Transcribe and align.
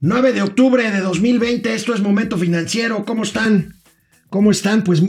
9 0.00 0.32
de 0.32 0.42
octubre 0.42 0.90
de 0.90 1.00
2020, 1.00 1.74
esto 1.74 1.94
es 1.94 2.00
Momento 2.00 2.36
Financiero. 2.38 3.04
¿Cómo 3.04 3.22
están? 3.22 3.76
¿Cómo 4.28 4.50
están? 4.50 4.84
Pues, 4.84 5.02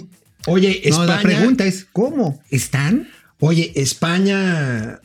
oye, 0.45 0.87
España. 0.87 1.05
No, 1.05 1.13
la 1.13 1.21
pregunta 1.21 1.65
es: 1.65 1.87
¿cómo? 1.91 2.41
¿Están? 2.49 3.07
Oye, 3.39 3.73
España 3.75 5.01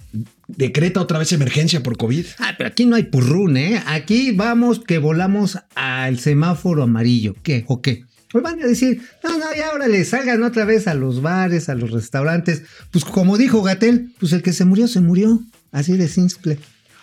decreta 0.46 1.00
otra 1.00 1.18
vez 1.18 1.32
emergencia 1.32 1.82
por 1.82 1.96
COVID. 1.96 2.26
Ah, 2.38 2.54
pero 2.56 2.68
aquí 2.68 2.86
no 2.86 2.96
hay 2.96 3.04
purrún, 3.04 3.56
¿eh? 3.56 3.82
Aquí 3.86 4.32
vamos 4.32 4.80
que 4.80 4.98
volamos 4.98 5.58
al 5.74 6.18
semáforo 6.18 6.82
amarillo. 6.82 7.34
¿Qué? 7.42 7.64
¿O 7.66 7.82
qué? 7.82 8.04
Pues 8.30 8.42
van 8.42 8.62
a 8.62 8.66
decir, 8.66 9.02
no, 9.22 9.36
no, 9.36 9.54
ya 9.54 9.68
ahora 9.68 9.88
le 9.88 10.04
salgan 10.06 10.42
otra 10.42 10.64
vez 10.64 10.88
a 10.88 10.94
los 10.94 11.20
bares, 11.20 11.68
a 11.68 11.74
los 11.74 11.90
restaurantes. 11.90 12.62
Pues 12.90 13.04
como 13.04 13.36
dijo 13.36 13.62
Gatel, 13.62 14.12
pues 14.18 14.32
el 14.32 14.43
que 14.43 14.54
se 14.54 14.64
murió, 14.64 14.88
se 14.88 15.00
murió. 15.00 15.43
Así 15.71 15.96
de 15.96 16.08
simple. 16.08 16.58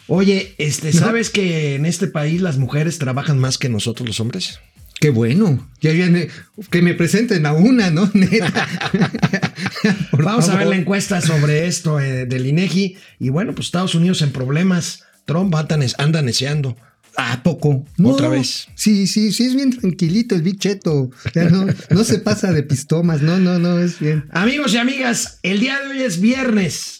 Oye, 0.10 0.56
este, 0.58 0.92
¿sabes 0.92 1.30
que 1.30 1.76
en 1.76 1.86
este 1.86 2.08
país 2.08 2.42
las 2.42 2.58
mujeres 2.58 2.98
trabajan 2.98 3.38
más 3.38 3.60
que 3.60 3.70
nosotros 3.70 4.08
los 4.08 4.20
hombres? 4.20 4.60
Qué 5.00 5.12
bueno. 5.12 5.70
Ya 5.82 5.92
viene, 5.92 6.30
que 6.72 6.82
me 6.82 6.96
presenten 6.96 7.46
a 7.46 7.54
una, 7.54 7.92
¿no? 7.92 8.10
Neta. 8.14 8.68
Vamos 10.12 10.50
a 10.50 10.58
ver 10.58 10.68
la 10.68 10.76
encuesta 10.76 11.22
sobre 11.22 11.68
esto 11.68 12.00
eh, 12.00 12.26
del 12.26 12.48
INEGI. 12.48 12.98
Y 13.20 13.30
bueno, 13.30 13.54
pues 13.54 13.68
Estados 13.68 13.94
Unidos 13.94 14.24
en 14.24 14.32
problemas. 14.32 15.04
Trump 15.26 15.56
anda 15.56 16.22
neceando. 16.24 16.76
¿A 17.16 17.44
poco? 17.44 17.86
Otra 18.04 18.30
vez. 18.30 18.68
Sí, 18.76 19.06
sí, 19.06 19.32
sí, 19.32 19.46
es 19.46 19.56
bien 19.56 19.78
tranquilito 19.78 20.36
el 20.36 20.42
Big 20.42 20.58
Cheto. 20.58 21.12
no, 21.36 21.68
no 21.92 22.04
se 22.04 22.20
pasa 22.20 22.52
de 22.52 22.64
pistomas. 22.64 23.22
No, 23.22 23.38
no, 23.38 23.60
no, 23.60 23.80
es 23.80 24.00
bien. 24.00 24.26
Amigos 24.32 24.74
y 24.74 24.78
amigas, 24.78 25.40
el 25.44 25.60
día 25.60 25.80
de 25.80 25.88
hoy 25.88 26.02
es 26.02 26.20
viernes 26.20 27.00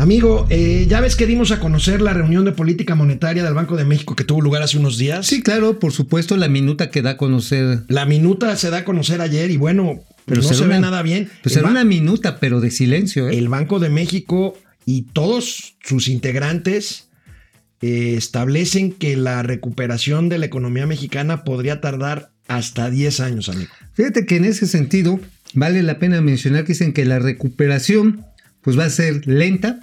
Amigo, 0.00 0.46
eh, 0.48 0.86
ya 0.88 1.02
ves 1.02 1.14
que 1.14 1.26
dimos 1.26 1.50
a 1.50 1.60
conocer 1.60 2.00
la 2.00 2.14
reunión 2.14 2.46
de 2.46 2.52
política 2.52 2.94
monetaria 2.94 3.44
del 3.44 3.52
Banco 3.52 3.76
de 3.76 3.84
México 3.84 4.16
que 4.16 4.24
tuvo 4.24 4.40
lugar 4.40 4.62
hace 4.62 4.78
unos 4.78 4.96
días. 4.96 5.26
Sí, 5.26 5.42
claro, 5.42 5.78
por 5.78 5.92
supuesto, 5.92 6.38
la 6.38 6.48
minuta 6.48 6.90
que 6.90 7.02
da 7.02 7.10
a 7.10 7.16
conocer. 7.18 7.80
La 7.88 8.06
minuta 8.06 8.56
se 8.56 8.70
da 8.70 8.78
a 8.78 8.84
conocer 8.86 9.20
ayer 9.20 9.50
y 9.50 9.58
bueno, 9.58 10.00
pero 10.24 10.40
no 10.40 10.48
se 10.54 10.66
ve 10.66 10.80
nada 10.80 11.02
bien. 11.02 11.28
Pues 11.42 11.54
era 11.54 11.68
una 11.68 11.84
minuta, 11.84 12.40
pero 12.40 12.62
de 12.62 12.70
silencio. 12.70 13.28
¿eh? 13.28 13.36
El 13.36 13.50
Banco 13.50 13.78
de 13.78 13.90
México 13.90 14.58
y 14.86 15.02
todos 15.02 15.74
sus 15.84 16.08
integrantes 16.08 17.08
eh, 17.82 18.14
establecen 18.16 18.92
que 18.92 19.18
la 19.18 19.42
recuperación 19.42 20.30
de 20.30 20.38
la 20.38 20.46
economía 20.46 20.86
mexicana 20.86 21.44
podría 21.44 21.82
tardar 21.82 22.30
hasta 22.48 22.88
10 22.88 23.20
años, 23.20 23.50
amigo. 23.50 23.70
Fíjate 23.92 24.24
que 24.24 24.36
en 24.36 24.46
ese 24.46 24.66
sentido 24.66 25.20
vale 25.52 25.82
la 25.82 25.98
pena 25.98 26.22
mencionar 26.22 26.62
que 26.64 26.72
dicen 26.72 26.94
que 26.94 27.04
la 27.04 27.18
recuperación 27.18 28.24
pues 28.62 28.78
va 28.78 28.84
a 28.84 28.90
ser 28.90 29.26
lenta, 29.26 29.80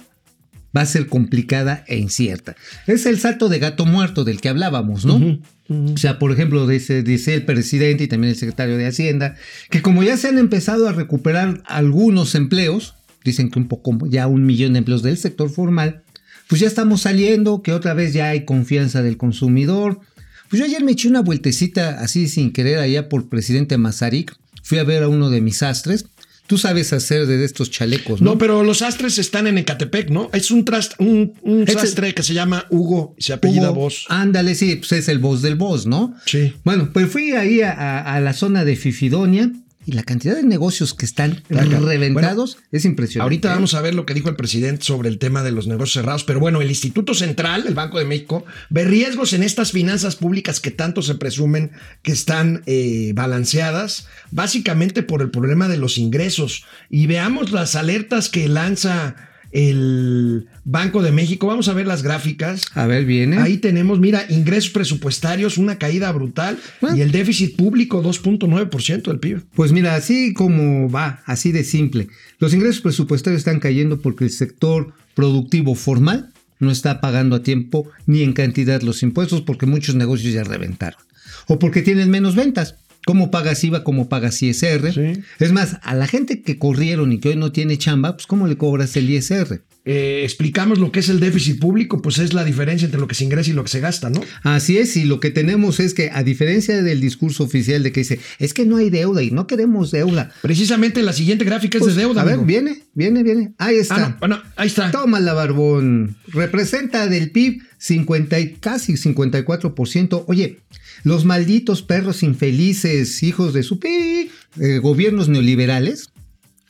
va 0.76 0.82
a 0.82 0.86
ser 0.86 1.06
complicada 1.06 1.84
e 1.86 1.98
incierta. 1.98 2.56
Es 2.86 3.06
el 3.06 3.18
salto 3.18 3.48
de 3.48 3.58
gato 3.58 3.86
muerto 3.86 4.24
del 4.24 4.40
que 4.40 4.48
hablábamos, 4.48 5.04
¿no? 5.04 5.40
O 5.68 5.96
sea, 5.98 6.18
por 6.18 6.32
ejemplo, 6.32 6.66
dice, 6.66 7.02
dice 7.02 7.34
el 7.34 7.44
presidente 7.44 8.04
y 8.04 8.08
también 8.08 8.30
el 8.30 8.38
secretario 8.38 8.78
de 8.78 8.86
Hacienda, 8.86 9.36
que 9.70 9.82
como 9.82 10.02
ya 10.02 10.16
se 10.16 10.28
han 10.28 10.38
empezado 10.38 10.88
a 10.88 10.92
recuperar 10.92 11.62
algunos 11.66 12.34
empleos, 12.34 12.94
dicen 13.24 13.50
que 13.50 13.58
un 13.58 13.68
poco, 13.68 13.98
ya 14.08 14.26
un 14.26 14.46
millón 14.46 14.72
de 14.72 14.78
empleos 14.78 15.02
del 15.02 15.18
sector 15.18 15.50
formal, 15.50 16.02
pues 16.48 16.62
ya 16.62 16.66
estamos 16.66 17.02
saliendo, 17.02 17.62
que 17.62 17.72
otra 17.72 17.92
vez 17.92 18.14
ya 18.14 18.30
hay 18.30 18.46
confianza 18.46 19.02
del 19.02 19.18
consumidor. 19.18 20.00
Pues 20.48 20.60
yo 20.60 20.64
ayer 20.64 20.82
me 20.82 20.92
eché 20.92 21.08
una 21.08 21.20
vueltecita 21.20 22.00
así 22.00 22.28
sin 22.28 22.52
querer 22.52 22.78
allá 22.78 23.10
por 23.10 23.28
presidente 23.28 23.76
Mazarik, 23.76 24.34
fui 24.62 24.78
a 24.78 24.84
ver 24.84 25.02
a 25.02 25.08
uno 25.08 25.28
de 25.28 25.42
mis 25.42 25.62
astres, 25.62 26.06
Tú 26.48 26.58
sabes 26.58 26.92
hacer 26.94 27.26
de 27.26 27.44
estos 27.44 27.70
chalecos, 27.70 28.22
¿no? 28.22 28.32
No, 28.32 28.38
pero 28.38 28.64
los 28.64 28.80
astres 28.80 29.18
están 29.18 29.46
en 29.46 29.58
Ecatepec, 29.58 30.08
¿no? 30.08 30.30
Es 30.32 30.50
un, 30.50 30.64
trast, 30.64 30.94
un, 30.98 31.34
un 31.42 31.66
sastre 31.68 32.14
que 32.14 32.22
se 32.22 32.32
llama 32.32 32.64
Hugo 32.70 33.14
se 33.18 33.34
apellida 33.34 33.68
Voz. 33.68 34.06
Ándale, 34.08 34.54
sí, 34.54 34.76
pues 34.76 34.90
es 34.92 35.08
el 35.08 35.18
voz 35.18 35.42
del 35.42 35.56
voz, 35.56 35.86
¿no? 35.86 36.14
Sí. 36.24 36.54
Bueno, 36.64 36.88
pues 36.90 37.10
fui 37.10 37.32
ahí 37.32 37.60
a, 37.60 38.00
a 38.00 38.18
la 38.20 38.32
zona 38.32 38.64
de 38.64 38.76
Fifidonia 38.76 39.52
y 39.88 39.92
la 39.92 40.02
cantidad 40.02 40.36
de 40.36 40.42
negocios 40.42 40.92
que 40.92 41.06
están 41.06 41.42
reventados 41.48 42.56
bueno, 42.56 42.68
es 42.72 42.84
impresionante. 42.84 43.22
Ahorita 43.22 43.54
vamos 43.54 43.72
a 43.72 43.80
ver 43.80 43.94
lo 43.94 44.04
que 44.04 44.12
dijo 44.12 44.28
el 44.28 44.36
presidente 44.36 44.84
sobre 44.84 45.08
el 45.08 45.18
tema 45.18 45.42
de 45.42 45.50
los 45.50 45.66
negocios 45.66 45.94
cerrados, 45.94 46.24
pero 46.24 46.40
bueno, 46.40 46.60
el 46.60 46.68
Instituto 46.68 47.14
Central, 47.14 47.64
el 47.66 47.72
Banco 47.72 47.98
de 47.98 48.04
México, 48.04 48.44
ve 48.68 48.84
riesgos 48.84 49.32
en 49.32 49.42
estas 49.42 49.72
finanzas 49.72 50.16
públicas 50.16 50.60
que 50.60 50.70
tanto 50.70 51.00
se 51.00 51.14
presumen 51.14 51.70
que 52.02 52.12
están 52.12 52.64
eh, 52.66 53.12
balanceadas, 53.14 54.08
básicamente 54.30 55.02
por 55.02 55.22
el 55.22 55.30
problema 55.30 55.68
de 55.68 55.78
los 55.78 55.96
ingresos. 55.96 56.66
Y 56.90 57.06
veamos 57.06 57.50
las 57.50 57.74
alertas 57.74 58.28
que 58.28 58.46
lanza 58.46 59.27
el 59.50 60.46
Banco 60.64 61.02
de 61.02 61.12
México. 61.12 61.46
Vamos 61.46 61.68
a 61.68 61.74
ver 61.74 61.86
las 61.86 62.02
gráficas. 62.02 62.66
A 62.74 62.86
ver, 62.86 63.04
viene. 63.04 63.38
Ahí 63.38 63.58
tenemos, 63.58 63.98
mira, 63.98 64.26
ingresos 64.28 64.70
presupuestarios, 64.70 65.58
una 65.58 65.78
caída 65.78 66.12
brutal 66.12 66.58
y 66.94 67.00
el 67.00 67.12
déficit 67.12 67.56
público 67.56 68.02
2.9% 68.02 69.02
del 69.02 69.18
PIB. 69.18 69.42
Pues 69.54 69.72
mira, 69.72 69.94
así 69.94 70.34
como 70.34 70.90
va, 70.90 71.22
así 71.24 71.52
de 71.52 71.64
simple. 71.64 72.08
Los 72.38 72.54
ingresos 72.54 72.80
presupuestarios 72.80 73.40
están 73.40 73.60
cayendo 73.60 74.00
porque 74.00 74.24
el 74.24 74.30
sector 74.30 74.92
productivo 75.14 75.74
formal 75.74 76.32
no 76.58 76.70
está 76.70 77.00
pagando 77.00 77.36
a 77.36 77.42
tiempo 77.42 77.88
ni 78.06 78.22
en 78.22 78.32
cantidad 78.32 78.82
los 78.82 79.02
impuestos 79.02 79.42
porque 79.42 79.66
muchos 79.66 79.94
negocios 79.94 80.32
ya 80.32 80.44
reventaron. 80.44 81.00
O 81.46 81.58
porque 81.58 81.82
tienen 81.82 82.10
menos 82.10 82.34
ventas. 82.34 82.76
¿Cómo 83.08 83.30
pagas 83.30 83.64
IVA? 83.64 83.84
¿Cómo 83.84 84.10
pagas 84.10 84.42
ISR? 84.42 84.92
Sí. 84.92 85.22
Es 85.38 85.50
más, 85.50 85.78
a 85.80 85.94
la 85.94 86.06
gente 86.06 86.42
que 86.42 86.58
corrieron 86.58 87.10
y 87.10 87.20
que 87.20 87.30
hoy 87.30 87.36
no 87.36 87.52
tiene 87.52 87.78
chamba, 87.78 88.12
pues 88.12 88.26
¿cómo 88.26 88.46
le 88.46 88.58
cobras 88.58 88.94
el 88.98 89.08
ISR? 89.08 89.62
Eh, 89.90 90.20
explicamos 90.22 90.78
lo 90.78 90.92
que 90.92 91.00
es 91.00 91.08
el 91.08 91.18
déficit 91.18 91.58
público, 91.58 92.02
pues 92.02 92.18
es 92.18 92.34
la 92.34 92.44
diferencia 92.44 92.84
entre 92.84 93.00
lo 93.00 93.08
que 93.08 93.14
se 93.14 93.24
ingresa 93.24 93.48
y 93.48 93.54
lo 93.54 93.64
que 93.64 93.70
se 93.70 93.80
gasta, 93.80 94.10
¿no? 94.10 94.20
Así 94.42 94.76
es, 94.76 94.94
y 94.98 95.04
lo 95.04 95.18
que 95.18 95.30
tenemos 95.30 95.80
es 95.80 95.94
que, 95.94 96.10
a 96.12 96.22
diferencia 96.22 96.82
del 96.82 97.00
discurso 97.00 97.44
oficial 97.44 97.82
de 97.82 97.90
que 97.90 98.00
dice, 98.00 98.20
es 98.38 98.52
que 98.52 98.66
no 98.66 98.76
hay 98.76 98.90
deuda 98.90 99.22
y 99.22 99.30
no 99.30 99.46
queremos 99.46 99.90
deuda. 99.90 100.30
Precisamente 100.42 101.02
la 101.02 101.14
siguiente 101.14 101.46
gráfica 101.46 101.78
Pues, 101.78 101.92
es 101.92 101.96
de 101.96 102.02
deuda. 102.02 102.20
A 102.20 102.24
ver, 102.24 102.34
amigo. 102.34 102.46
viene, 102.46 102.82
viene, 102.92 103.22
viene. 103.22 103.54
Ahí 103.56 103.76
está. 103.76 103.94
Ah, 103.96 104.08
no, 104.10 104.16
bueno, 104.18 104.42
ahí 104.56 104.66
está. 104.66 104.90
Toma 104.90 105.20
la 105.20 105.32
barbón. 105.32 106.16
Representa 106.28 107.06
del 107.06 107.30
PIB 107.30 107.62
50 107.78 108.38
y 108.40 108.52
casi 108.56 108.92
54%. 108.92 110.24
Oye, 110.26 110.58
los 111.02 111.24
malditos 111.24 111.80
perros 111.80 112.22
infelices, 112.22 113.22
hijos 113.22 113.54
de 113.54 113.62
su 113.62 113.78
pi, 113.78 114.30
eh, 114.60 114.78
gobiernos 114.82 115.30
neoliberales, 115.30 116.10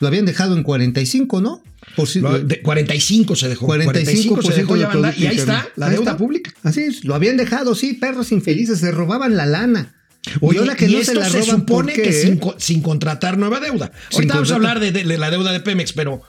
lo 0.00 0.08
habían 0.08 0.24
dejado 0.26 0.56
en 0.56 0.62
45, 0.62 1.40
¿no? 1.40 1.62
Por 1.96 2.08
si- 2.08 2.20
Lo- 2.20 2.38
de 2.38 2.60
45 2.60 3.34
se 3.36 3.48
dejó. 3.48 3.66
45% 3.66 4.42
se 4.52 4.54
dejó 4.60 4.74
de 4.74 4.80
ya 4.80 4.88
banda, 4.88 5.14
Y 5.16 5.26
ahí 5.26 5.36
está, 5.36 5.68
la 5.76 5.86
Ahí 5.86 5.92
deuda 5.92 6.12
está. 6.12 6.16
pública. 6.16 6.52
Así 6.62 6.82
es, 6.82 7.04
lo 7.04 7.14
habían 7.14 7.36
dejado, 7.36 7.74
sí, 7.74 7.94
perros 7.94 8.30
infelices, 8.32 8.78
se 8.80 8.90
robaban 8.90 9.36
la 9.36 9.46
lana. 9.46 9.94
Oye, 10.40 10.58
y 10.58 10.60
ahora 10.60 10.74
que 10.76 10.86
y 10.86 10.92
no 10.92 10.98
esto 10.98 11.12
se 11.12 11.18
la 11.18 11.28
se 11.30 11.38
roban, 11.40 11.60
supone 11.60 11.92
¿por 11.92 11.92
qué, 11.94 12.02
que 12.02 12.08
eh? 12.10 12.22
sin, 12.22 12.36
co- 12.38 12.54
sin 12.58 12.82
contratar 12.82 13.38
nueva 13.38 13.60
deuda. 13.60 13.92
Ahorita 14.12 14.34
vamos 14.34 14.50
a 14.50 14.54
hablar 14.56 14.80
de, 14.80 14.92
de 14.92 15.04
la 15.18 15.30
deuda 15.30 15.52
de 15.52 15.60
Pemex, 15.60 15.92
pero, 15.92 16.20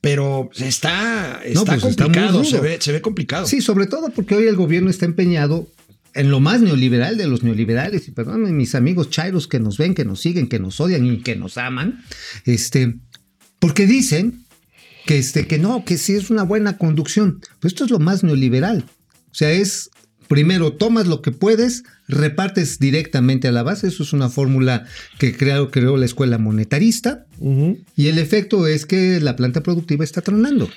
pero 0.00 0.50
está, 0.56 1.40
está 1.44 1.60
No, 1.60 1.64
pues 1.64 1.80
complicado, 1.80 2.44
se, 2.44 2.60
ve, 2.60 2.78
se 2.80 2.92
ve 2.92 3.00
complicado. 3.00 3.46
Sí, 3.46 3.60
sobre 3.60 3.86
todo 3.86 4.10
porque 4.10 4.34
hoy 4.34 4.46
el 4.48 4.56
gobierno 4.56 4.90
está 4.90 5.04
empeñado 5.04 5.68
en 6.14 6.30
lo 6.30 6.40
más 6.40 6.60
neoliberal 6.60 7.16
de 7.16 7.26
los 7.26 7.42
neoliberales. 7.42 8.08
Y 8.08 8.12
perdónenme, 8.12 8.52
mis 8.52 8.74
amigos 8.74 9.10
chairos 9.10 9.48
que 9.48 9.60
nos 9.60 9.78
ven, 9.78 9.94
que 9.94 10.04
nos 10.04 10.20
siguen, 10.20 10.48
que 10.48 10.58
nos 10.58 10.80
odian 10.80 11.04
y 11.06 11.18
que 11.18 11.36
nos 11.36 11.58
aman. 11.58 12.02
Este, 12.44 12.96
porque 13.58 13.86
dicen 13.86 14.44
que, 15.06 15.18
este, 15.18 15.46
que 15.46 15.58
no, 15.58 15.84
que 15.84 15.98
sí 15.98 16.14
es 16.14 16.30
una 16.30 16.44
buena 16.44 16.78
conducción. 16.78 17.40
Pues 17.60 17.72
esto 17.72 17.84
es 17.84 17.90
lo 17.90 17.98
más 17.98 18.22
neoliberal. 18.22 18.84
O 19.30 19.34
sea, 19.34 19.50
es 19.50 19.90
primero 20.28 20.72
tomas 20.72 21.06
lo 21.06 21.22
que 21.22 21.32
puedes, 21.32 21.84
repartes 22.08 22.78
directamente 22.78 23.48
a 23.48 23.52
la 23.52 23.62
base. 23.62 23.88
Eso 23.88 24.02
es 24.02 24.12
una 24.12 24.28
fórmula 24.28 24.86
que 25.18 25.36
creó, 25.36 25.70
creó 25.70 25.96
la 25.96 26.06
escuela 26.06 26.38
monetarista. 26.38 27.26
Y 27.96 28.06
el 28.06 28.18
efecto 28.18 28.66
es 28.66 28.86
que 28.86 29.20
la 29.20 29.36
planta 29.36 29.62
productiva 29.62 30.04
está 30.04 30.22
tronando. 30.22 30.68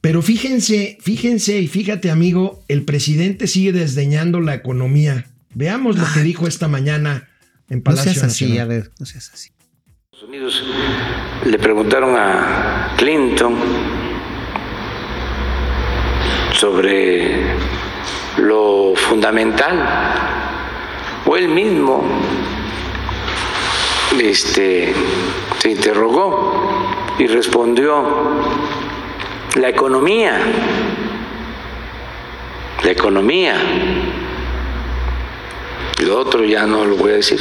Pero 0.00 0.22
fíjense, 0.22 0.98
fíjense 1.00 1.60
y 1.60 1.66
fíjate, 1.66 2.10
amigo, 2.10 2.62
el 2.68 2.84
presidente 2.84 3.46
sigue 3.46 3.72
desdeñando 3.72 4.40
la 4.40 4.54
economía. 4.54 5.26
Veamos 5.54 5.98
lo 5.98 6.06
que 6.14 6.20
dijo 6.20 6.46
esta 6.46 6.68
mañana 6.68 7.28
en 7.68 7.78
No 7.78 7.84
Palacio 7.84 8.12
seas 8.12 8.24
así, 8.24 8.44
Nacional. 8.44 8.64
a 8.64 8.74
ver, 8.74 8.90
no 8.98 9.06
seas 9.06 9.30
así. 9.34 9.50
Estados 10.12 10.28
Unidos 10.28 10.64
le 11.46 11.58
preguntaron 11.58 12.14
a 12.16 12.94
Clinton 12.96 13.56
sobre 16.54 17.54
lo 18.38 18.94
fundamental, 18.96 19.78
o 21.26 21.36
él 21.36 21.48
mismo 21.48 22.02
este, 24.20 24.92
se 25.58 25.70
interrogó 25.70 27.14
y 27.18 27.26
respondió 27.26 28.04
la 29.56 29.68
economía, 29.68 30.38
la 32.82 32.90
economía. 32.90 33.56
Lo 36.00 36.18
otro 36.18 36.44
ya 36.44 36.66
no 36.66 36.84
lo 36.84 36.96
voy 36.96 37.12
a 37.12 37.14
decir. 37.16 37.40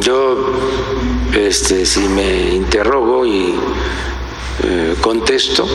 Yo, 0.00 0.52
este, 1.32 1.84
si 1.84 2.00
me 2.08 2.54
interrogo 2.54 3.26
y 3.26 3.54
eh, 4.64 4.96
contesto, 5.00 5.68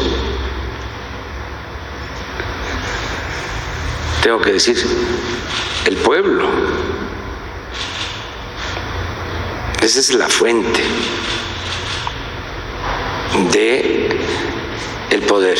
tengo 4.22 4.42
que 4.42 4.54
decir 4.54 4.78
el 5.86 5.98
pueblo. 5.98 6.48
Esa 9.82 10.00
es 10.00 10.14
la 10.14 10.30
fuente 10.30 10.82
de 13.52 14.10
el 15.10 15.22
poder. 15.24 15.58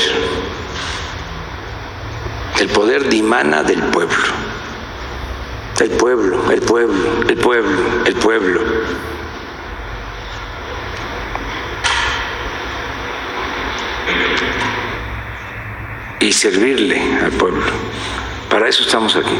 El 2.60 2.70
poder 2.70 3.10
dimana 3.10 3.64
del 3.64 3.82
pueblo. 3.84 4.18
El 5.80 5.90
pueblo, 5.92 6.52
el 6.52 6.62
pueblo, 6.62 7.24
el 7.28 7.38
pueblo, 7.38 7.82
el 8.06 8.16
pueblo. 8.16 8.62
Y 16.20 16.32
servirle 16.32 17.02
al 17.22 17.32
pueblo. 17.32 17.66
Para 18.50 18.70
eso 18.70 18.84
estamos 18.84 19.16
aquí. 19.16 19.38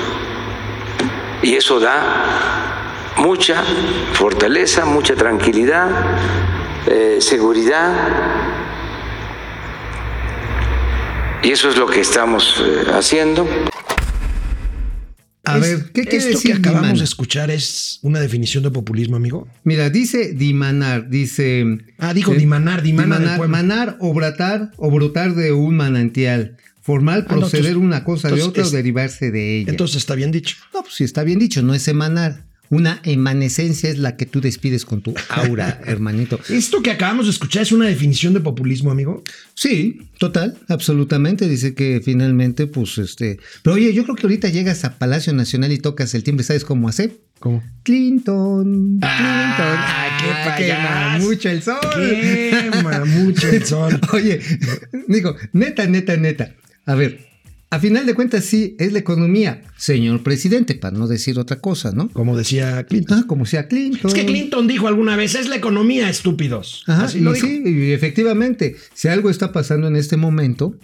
Y 1.44 1.56
eso 1.56 1.80
da 1.80 3.14
mucha 3.18 3.64
fortaleza, 4.14 4.86
mucha 4.86 5.16
tranquilidad, 5.16 5.90
eh, 6.88 7.18
seguridad. 7.20 7.94
Y 11.44 11.52
eso 11.52 11.70
es 11.70 11.78
lo 11.78 11.88
que 11.88 12.00
estamos 12.02 12.56
eh, 12.66 12.86
haciendo. 12.94 13.48
A 15.46 15.58
Es- 15.58 15.62
ver, 15.62 15.92
¿qué 15.92 16.04
quiere 16.04 16.18
esto 16.18 16.30
decir 16.30 16.52
que 16.54 16.58
acabamos 16.60 16.82
dimanar? 16.84 16.98
de 17.00 17.04
escuchar 17.04 17.52
es 17.52 18.00
una 18.02 18.22
definición 18.22 18.64
de 18.64 18.72
populismo, 18.72 19.18
amigo. 19.18 19.48
Mira, 19.66 19.90
dice 19.90 20.34
dimanar, 20.34 21.10
dice... 21.10 21.66
Ah, 21.98 22.14
dijo 22.14 22.32
eh, 22.34 22.38
dimanar, 22.38 22.82
dimana 22.82 23.20
dimanar, 23.20 23.48
manar 23.50 23.98
o 24.00 24.14
brotar 24.14 24.72
o 24.78 24.90
brotar 24.90 25.36
de 25.36 25.52
un 25.52 25.76
manantial. 25.76 26.56
Formar, 26.82 27.20
Ah, 27.28 27.34
no, 27.34 27.40
proceder 27.40 27.66
entonces- 27.72 27.84
una 27.86 28.04
cosa 28.06 28.30
de 28.30 28.42
otra 28.42 28.64
o 28.66 28.70
derivarse 28.70 29.32
de 29.32 29.60
ella. 29.60 29.72
Entonces 29.72 29.98
está 29.98 30.16
bien 30.16 30.32
dicho. 30.32 30.56
no, 30.74 30.82
pues 30.84 30.96
sí 30.96 31.04
está 31.04 31.24
bien 31.24 31.40
dicho, 31.40 31.62
no 31.62 31.74
es 31.74 31.86
emanar. 31.90 32.46
Una 32.70 33.02
emanescencia 33.04 33.90
es 33.90 34.00
la 34.00 34.16
que 34.16 34.26
tú 34.26 34.42
despides 34.42 34.84
con 34.86 35.02
tu 35.02 35.14
aura, 35.30 35.80
hermanito. 35.86 36.40
Esto 36.50 36.82
que 36.82 36.92
acabamos 36.92 37.26
de 37.26 37.32
escuchar 37.32 37.62
es 37.64 37.72
una 37.72 37.86
definición 37.86 38.34
de 38.34 38.40
populismo, 38.40 38.90
amigo. 38.90 39.24
Sí, 39.54 40.02
total, 40.18 40.58
absolutamente. 40.70 41.48
Dice 41.48 41.76
que 41.76 42.02
finalmente, 42.04 42.66
pues, 42.66 42.98
este. 42.98 43.38
Pero 43.62 43.76
oye, 43.76 43.94
yo 43.94 44.04
creo 44.04 44.16
que 44.16 44.24
ahorita 44.24 44.50
llegas 44.50 44.86
a 44.86 44.98
Palacio 44.98 45.34
Nacional 45.34 45.72
y 45.72 45.78
tocas 45.78 46.16
el 46.16 46.24
timbre, 46.24 46.44
¿sabes 46.44 46.66
cómo 46.66 46.90
hacer? 46.90 47.16
¿Cómo? 47.40 47.62
Clinton, 47.84 49.00
Clinton. 49.00 49.02
Ah, 49.04 50.56
qué 50.58 50.64
quema 50.66 50.84
payaso. 50.88 51.28
mucho 51.28 51.50
el 51.50 51.62
sol. 51.62 51.78
Quema 51.94 53.06
mucho 53.06 53.50
el 53.50 53.66
sol. 53.66 54.00
Oye, 54.14 54.40
digo, 55.10 55.36
neta, 55.52 55.86
neta, 55.86 56.16
neta. 56.18 56.56
A 56.86 56.96
ver, 56.96 57.20
a 57.74 57.80
final 57.80 58.06
de 58.06 58.14
cuentas 58.14 58.46
sí 58.46 58.76
es 58.78 58.94
la 58.94 59.00
economía, 59.00 59.64
señor 59.78 60.22
presidente, 60.22 60.76
para 60.76 60.96
no 60.96 61.08
decir 61.08 61.40
otra 61.40 61.60
cosa, 61.60 61.92
¿no? 61.92 62.08
Como 62.10 62.38
decía 62.38 62.84
Clinton. 62.84 63.22
Ah, 63.22 63.26
como 63.26 63.48
sea 63.48 63.68
Clinton. 63.68 64.10
Es 64.10 64.14
que 64.14 64.28
Clinton 64.28 64.68
dijo 64.68 64.88
alguna 64.88 65.16
vez, 65.16 65.34
es 65.34 65.50
la 65.50 65.56
economía, 65.56 66.08
estúpidos. 66.08 66.84
Ajá, 66.86 67.06
Así 67.06 67.18
y 67.18 67.22
lo 67.22 67.34
dijo. 67.34 67.48
sí, 67.48 67.64
y 67.66 67.92
efectivamente, 67.92 68.76
si 68.94 69.08
algo 69.08 69.32
está 69.32 69.52
pasando 69.52 69.88
en 69.88 69.96
este 69.96 70.18
momento, 70.18 70.76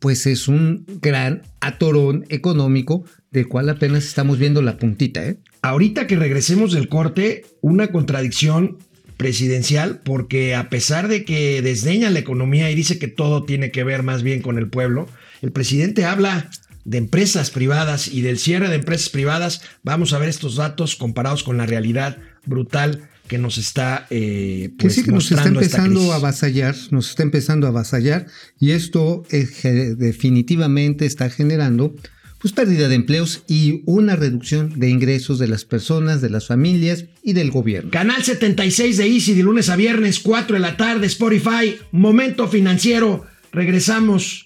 pues 0.00 0.26
es 0.26 0.46
un 0.46 0.84
gran 1.00 1.44
atorón 1.60 2.26
económico 2.28 3.06
del 3.30 3.48
cual 3.48 3.70
apenas 3.70 4.04
estamos 4.04 4.38
viendo 4.38 4.60
la 4.60 4.76
puntita, 4.76 5.26
¿eh? 5.26 5.38
Ahorita 5.62 6.06
que 6.06 6.16
regresemos 6.16 6.74
del 6.74 6.90
corte, 6.90 7.46
una 7.62 7.86
contradicción 7.86 8.76
presidencial, 9.16 10.02
porque 10.04 10.54
a 10.54 10.68
pesar 10.68 11.08
de 11.08 11.24
que 11.24 11.62
desdeña 11.62 12.10
la 12.10 12.18
economía 12.18 12.70
y 12.70 12.74
dice 12.74 12.98
que 12.98 13.08
todo 13.08 13.44
tiene 13.44 13.70
que 13.70 13.82
ver 13.82 14.02
más 14.02 14.22
bien 14.22 14.42
con 14.42 14.58
el 14.58 14.68
pueblo, 14.68 15.08
el 15.44 15.52
presidente 15.52 16.04
habla 16.04 16.50
de 16.84 16.98
empresas 16.98 17.50
privadas 17.50 18.08
y 18.08 18.20
del 18.22 18.38
cierre 18.38 18.68
de 18.68 18.76
empresas 18.76 19.08
privadas. 19.08 19.60
Vamos 19.82 20.12
a 20.12 20.18
ver 20.18 20.28
estos 20.28 20.56
datos 20.56 20.96
comparados 20.96 21.42
con 21.44 21.56
la 21.56 21.66
realidad 21.66 22.18
brutal 22.46 23.08
que 23.28 23.38
nos 23.38 23.56
está 23.56 24.06
eh, 24.10 24.70
Que 24.78 24.84
pues, 24.84 24.94
sí 24.94 25.02
que 25.02 25.12
nos 25.12 25.30
está 25.30 25.48
empezando 25.48 26.12
a 26.12 26.16
avasallar, 26.16 26.74
nos 26.90 27.08
está 27.10 27.22
empezando 27.22 27.66
a 27.66 27.70
avasallar 27.70 28.26
y 28.60 28.72
esto 28.72 29.22
es 29.30 29.50
ge- 29.50 29.94
definitivamente 29.94 31.06
está 31.06 31.30
generando 31.30 31.94
pues 32.38 32.52
pérdida 32.52 32.88
de 32.88 32.94
empleos 32.96 33.42
y 33.48 33.82
una 33.86 34.16
reducción 34.16 34.78
de 34.78 34.90
ingresos 34.90 35.38
de 35.38 35.48
las 35.48 35.64
personas, 35.64 36.20
de 36.20 36.28
las 36.28 36.46
familias 36.46 37.06
y 37.22 37.32
del 37.32 37.50
gobierno. 37.50 37.90
Canal 37.90 38.22
76 38.22 38.98
de 38.98 39.06
Easy 39.06 39.32
de 39.34 39.42
lunes 39.42 39.70
a 39.70 39.76
viernes, 39.76 40.20
4 40.20 40.54
de 40.56 40.60
la 40.60 40.76
tarde, 40.76 41.06
Spotify, 41.06 41.76
Momento 41.92 42.46
Financiero. 42.48 43.24
Regresamos 43.52 44.43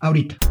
ahorita. 0.00 0.47